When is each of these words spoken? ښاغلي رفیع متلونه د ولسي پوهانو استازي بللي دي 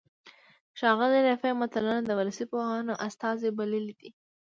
ښاغلي 0.79 1.19
رفیع 1.29 1.53
متلونه 1.61 2.01
د 2.05 2.11
ولسي 2.19 2.45
پوهانو 2.51 2.93
استازي 3.07 3.49
بللي 3.57 3.93
دي 3.99 4.09